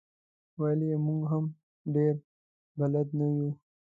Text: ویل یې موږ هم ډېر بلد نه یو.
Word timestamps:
ویل 0.59 0.79
یې 0.89 0.97
موږ 1.05 1.21
هم 1.31 1.45
ډېر 1.95 2.15
بلد 2.79 3.07
نه 3.19 3.27
یو. 3.37 3.49